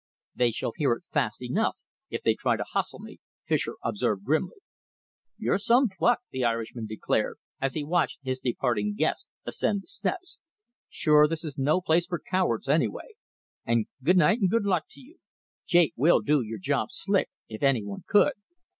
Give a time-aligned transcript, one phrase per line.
[0.33, 1.77] "They shall hear it fast enough,
[2.09, 4.55] if they try to hustle me," Fischer observed grimly.
[5.37, 10.39] "You've some pluck," the Irishman declared, as he watched his departing guest ascend the steps.
[10.89, 13.09] "Sure, this is no place for cowards, anyway.
[13.63, 15.19] And good night and good luck to you!
[15.67, 18.33] Jake will do your job slick, if any one could."